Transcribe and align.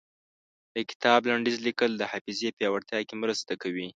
د 0.75 0.77
کتاب 0.89 1.19
لنډيز 1.29 1.57
ليکل 1.67 1.91
د 1.97 2.03
حافظې 2.11 2.49
پياوړتيا 2.57 2.99
کې 3.07 3.15
مرسته 3.23 3.53
کوي. 3.61 3.87